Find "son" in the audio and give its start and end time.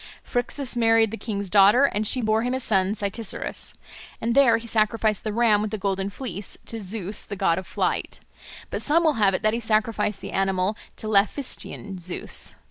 2.59-2.95